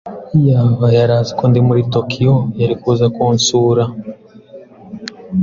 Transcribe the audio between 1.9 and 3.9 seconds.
Tokiyo, yari kuza kunsura.